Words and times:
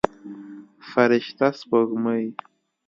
فرشته 0.89 1.47
سپوږمۍ 1.59 2.23